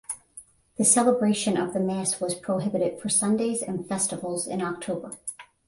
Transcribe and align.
The 0.77 0.83
celebration 0.83 1.57
of 1.57 1.73
the 1.73 1.79
mass 1.79 2.19
was 2.19 2.33
prohibited 2.33 2.99
for 2.99 3.07
Sundays 3.07 3.61
and 3.61 3.87
festivals 3.87 4.47
in 4.47 4.59
October. 4.59 5.11